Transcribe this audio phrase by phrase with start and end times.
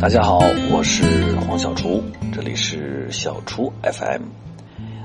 [0.00, 0.38] 大家好，
[0.72, 4.22] 我是黄小厨，这里是小厨 FM。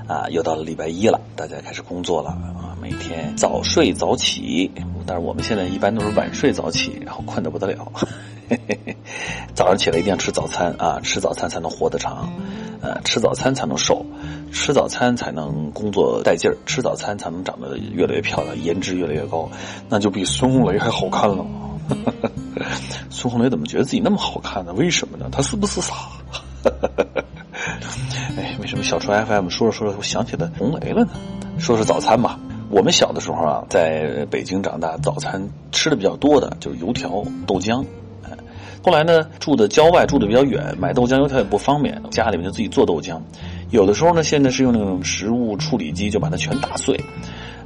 [0.08, 2.72] 啊，又到了礼拜一了，大家开始工作了啊！
[2.80, 4.70] 每天早睡早起，
[5.06, 7.92] 但是我们现在一般都是晚睡早起，然后困得不得了。
[9.52, 12.32] 早上起来一定要吃早餐啊，吃早餐才能活得长，
[12.80, 14.02] 呃，吃早餐才能瘦，
[14.50, 19.50] 吃早餐才能工作带劲儿，吃早餐才能长得越来越漂亮，颜值越来越高，
[19.90, 21.44] 那就比孙红雷还好看了。
[23.10, 24.72] 孙红雷怎么觉得自己那么好看呢？
[24.74, 25.28] 为什么呢？
[25.30, 25.94] 他是不是傻？
[28.36, 31.10] 哎，为什么小川 FM 说着说着我想起了红雷了呢？
[31.58, 32.38] 说说早餐吧。
[32.68, 37.84] 我们小的时候啊，在北京长大，早餐吃的比较多的就是油条、豆浆。
[38.82, 43.20] 后来呢，住的郊外，住的比较远，买豆浆油条也不方便，家里面就自己做豆浆。
[43.70, 47.00] 有的时候呢，现在是用那种食物处理机，就把它全打碎。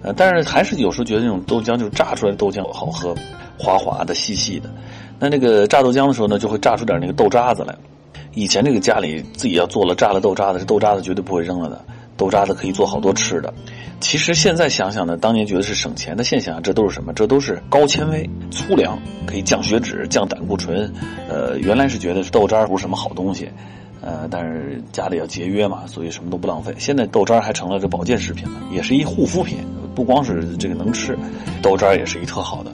[0.02, 3.14] 呃，但是还是有时候觉得那种豆浆就是榨出来的豆浆好喝，
[3.59, 4.70] 滑滑的、细细的。
[5.18, 7.74] 那那个榨豆浆的时候呢，就会榨出点那个豆渣子来。
[8.32, 11.84] 以前这个家里自己要做了榨了豆渣子，这豆渣子绝对不会扔了的。
[12.16, 13.52] 豆渣子可以做好多吃的。
[13.98, 17.12] 其实现在想想呢，当年觉得是省钱的现象，这都是什么？
[17.12, 20.90] 这都是高纤维、粗粮，可以降血脂、降胆固醇。
[21.28, 23.51] 呃，原来是觉得豆渣不是什么好东西，
[24.02, 26.74] 呃，但是家里要节约嘛，所以什么都不浪费。
[26.79, 29.59] 现在豆渣还成了这保健食品了，也是一护肤品，
[29.95, 31.18] 不光是这个能吃，
[31.62, 32.73] 豆渣也是一特好的。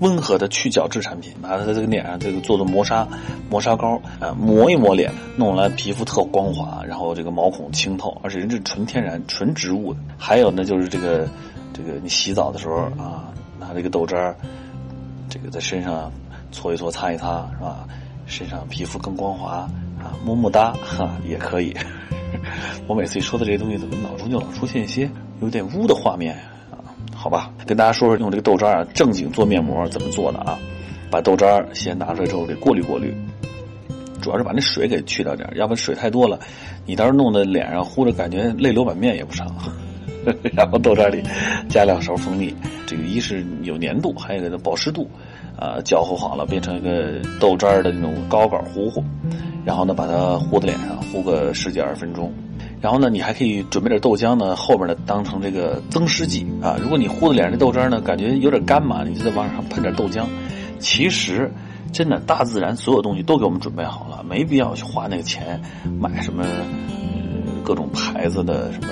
[0.00, 3.08] 温和的去角质产品，拿它在这个脸上这个做做磨砂
[3.50, 9.98] 磨砂膏，啊，磨一磨脸，弄来皮肤特光滑，然后这个毛孔清透，而且人是纯天然纯植物的。
[10.16, 11.26] 还有呢，就是这个
[11.72, 14.32] 这个你洗澡的时候啊，拿这个豆渣
[15.28, 16.12] 这个在身上
[16.52, 17.84] 搓一搓擦一擦，是吧？
[18.26, 19.68] 身上皮肤更光滑
[19.98, 21.74] 啊，么么哒哈也可以。
[22.86, 26.34] 我每次一说的这些东西，怎么脑中就老出现一些有点污的画面
[26.70, 26.78] 啊？
[27.14, 30.58] 好吧，跟大家说说用这个豆渣啊，正经做面膜怎么做的啊？
[31.10, 33.14] 把豆渣先拿出来之后给过滤过滤，
[34.20, 36.38] 主要是把那水给去掉点，要不然水太多了，
[36.84, 39.46] 你到时候弄得脸上糊着，感觉泪流满面也不成。
[40.52, 41.22] 然后豆渣里
[41.68, 42.54] 加两勺蜂蜜，
[42.86, 45.10] 这个一是有粘度，还有一个保湿度，
[45.58, 49.02] 啊，搅和好了变成一个豆渣的那种膏膏糊糊，
[49.64, 52.32] 然后呢把它糊在脸上，糊个十几二十分钟。
[52.80, 56.76] 然后呢，你还可以准备点豆浆呢，后边呢当成这个增湿剂啊。
[56.80, 60.24] 如果你糊的脸上这豆渣呢，感觉有点干嘛，你就在往上喷点豆浆。
[60.78, 61.50] 其实，
[61.92, 65.60] 真的大自然所有东西都给我们准备好了，没必要去花那个钱
[65.98, 66.44] 买什么
[67.64, 68.88] 各种牌子的什么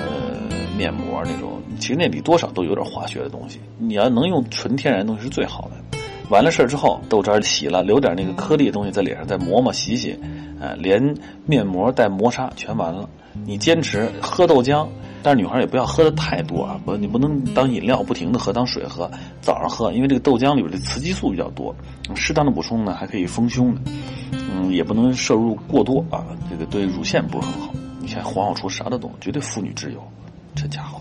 [0.77, 1.53] 面膜那种。
[1.79, 3.61] 其实那里多少都有点化学的东西。
[3.77, 5.86] 你要能用纯天然东西是最好的。
[6.29, 10.17] 完了事儿之后，豆渣洗了，留点那个颗粒的东西在脸上再磨磨洗洗，
[10.59, 11.15] 呃，连
[11.45, 13.09] 面膜带磨砂全完了。
[13.45, 14.87] 你坚持喝豆浆，
[15.21, 19.09] 但是女孩也不要喝的太多啊，不，你不能当饮料不停的喝，当水喝。
[19.41, 21.73] 早上喝，因为这个豆浆里边的雌激素比较多，
[22.15, 23.81] 适当的补充呢还可以丰胸的。
[24.31, 27.71] 嗯，也不能摄入过多啊，这个对乳腺不是很好。
[27.99, 30.01] 你看黄小厨啥都懂，绝对妇女之友，
[30.55, 30.99] 这家伙。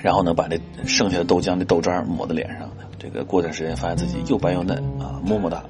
[0.00, 2.68] 然后呢，把这剩下的豆浆的豆渣抹在脸上，
[2.98, 5.62] 这个过段时间发现自己又白又嫩啊，么么哒。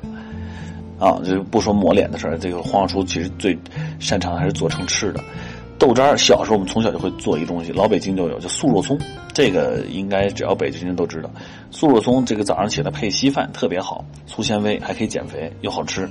[0.99, 3.57] 啊，这不说抹脸的事儿，这个黄小厨其实最
[4.01, 5.21] 擅长的还是做成吃的。
[5.79, 8.99] 豆渣儿小时候我们从小就会做一东西，老北京就有叫素肉松，
[9.33, 11.31] 这个应该只要北京人都知道。
[11.71, 16.09] 素肉松这个早上起来配稀饭特别好，粗纤维还可以减肥又好吃，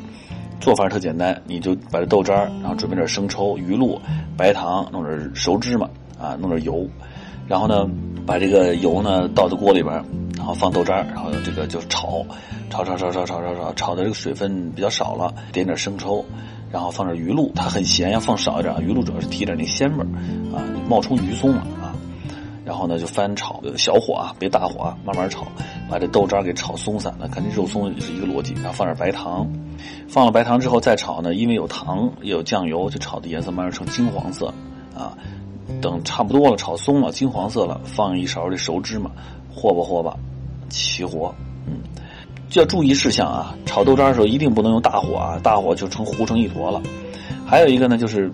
[0.61, 3.99] 做法特简单，你就把这豆渣然后准备点生抽、鱼露、
[4.37, 6.87] 白糖，弄点熟芝麻啊，弄点油，
[7.45, 7.89] 然后呢
[8.25, 10.01] 把这个油呢倒到锅里边，
[10.47, 12.25] 后放豆渣然后这个就炒，
[12.69, 16.23] 炒炒炒炒炒炒炒，炒的这个水分比较少了，点点生抽。
[16.69, 18.75] 然后放点鱼露，它很咸，要放少一点。
[18.81, 20.07] 鱼露主要是提点那鲜味儿，
[20.53, 20.59] 啊，
[20.89, 21.95] 冒充鱼松了啊。
[22.65, 25.47] 然后呢，就翻炒，小火啊，别大火啊，慢慢炒，
[25.89, 28.53] 把这豆渣给炒松散了，肯定肉松也是一个逻辑。
[28.55, 29.47] 然后放点白糖，
[30.09, 34.53] 放了白糖之后再炒呢，因为有糖也有酱油，就炒的颜色慢慢成金黄色，
[34.93, 35.17] 啊，
[35.81, 39.09] 等差不多了，炒松了，金黄色了，放一勺这熟芝麻，
[39.55, 40.17] 和吧和吧，
[40.69, 41.33] 起火，
[41.65, 41.81] 嗯。
[42.53, 43.55] 要注意事项啊！
[43.67, 46.81] 炒豆渣的时候一定不能用大火啊，大火就成糊成一坨了。
[47.45, 48.31] 还有一个呢，就是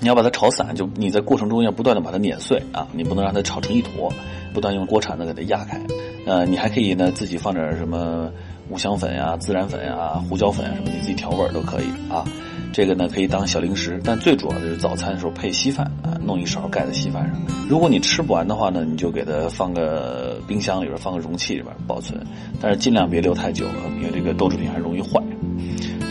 [0.00, 4.10] 你要把它炒散，就你在过程中要不断的把它碾碎啊，你不能让它炒成一坨，
[4.54, 5.78] 不断用锅铲子给它压开。
[6.24, 8.30] 呃，你还可以呢自己放点什么
[8.70, 12.24] 五香粉呀、孜然粉呀、胡椒粉什么，你自己调味儿都可以啊。
[12.70, 17.40] 这个呢可以当小零食，但最主要的是早餐的时候配稀饭啊，弄一勺盖在稀饭上。
[17.68, 22.20] 如果你吃不完的话呢，你就给它放个冰箱里边，放个容器里边保存，
[22.60, 25.20] 但是尽量别留太久了，因为这个豆制品还容易坏。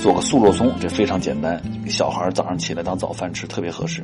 [0.01, 4.03] 做个素肉松，这非常简单，小孩早上起来当早饭吃特别合适。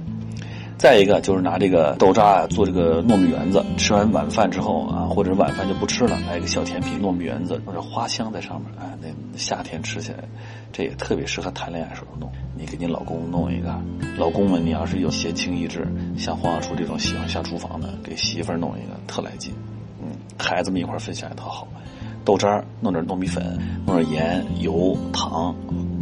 [0.77, 10.17] 再一个就是拿这个豆渣啊做这个糯米圆子，吃完晚饭之后啊，或者晚饭就不吃了，来一个小甜品糯米圆子，弄点花香在上面，哎，那夏天吃起来，
[10.73, 12.29] 这也特别适合谈恋爱时候弄。
[12.57, 13.73] 你给你老公弄一个，
[14.17, 15.87] 老公们你要是有闲情逸致，
[16.17, 19.53] 像黄小厨这种喜欢下厨房的，给媳妇儿弄一个特来劲。
[20.01, 21.65] 嗯，孩子们一块分享也特好。
[22.25, 25.55] 豆渣弄点糯米粉，弄点盐、油、糖，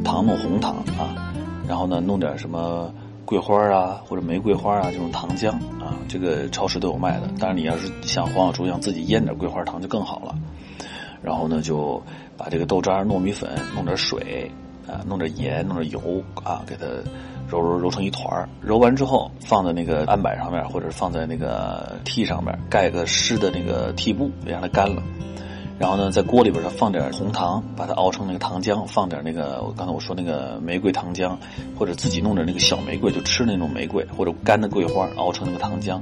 [0.03, 1.33] 糖弄红糖啊，
[1.67, 2.91] 然后呢弄点什么。
[3.31, 7.29] 桂花啊，或者玫瑰花啊，这种糖浆啊，这个超市都有卖的。
[7.39, 10.35] 当然，你要是像黄小厨一样自己腌点桂花糖就更好了。
[11.23, 12.03] 然后呢，就
[12.35, 14.51] 把这个豆渣、糯米粉弄点水
[14.85, 16.85] 啊，弄点盐，弄点油啊，给它
[17.47, 25.01] 揉揉揉成一团揉完之后，放在那个案板上面，或者放在那个屉上面，盖个湿的那个屉布，别让它干了。
[25.81, 31.35] 然后呢，在锅里边儿放点儿红糖，把它熬成那个糖浆，放点那个我刚才我说那个玫瑰糖浆，
[31.75, 35.99] 或者自己弄点那个小玫瑰，就吃那种玫瑰或者干的桂花，熬成那个糖浆。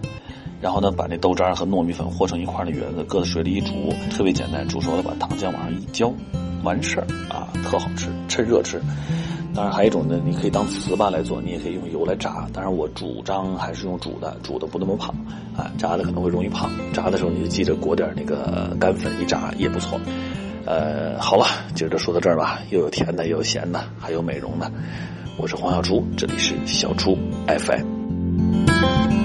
[0.59, 6.11] 然后呢，把那豆渣和糯米粉和成一块儿的圆子，搁在水里一煮，特别简单，煮熟了把糖浆往上一浇，
[6.63, 8.81] 完事儿啊，特好吃，趁热吃。
[9.55, 12.47] 当然还有一种呢，你可以当糍粑来做，你也可以用油来炸。
[12.53, 15.13] 当然我主张还是用煮的，煮的不那么胖，
[15.57, 16.69] 啊，炸的可能会容易胖。
[16.93, 19.99] 炸的时候你就记着裹点那个干粉一炸也不错。
[20.65, 24.71] 呃，好了，今儿就说到这儿吧，又有甜的，又有咸的，还有美容的。
[25.37, 27.17] 我是黄小厨，这里是小厨
[27.47, 29.18] FM。